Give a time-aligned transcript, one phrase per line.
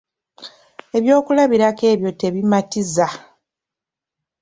[0.97, 3.07] Ebyokulabirako ebyo tebimatiza.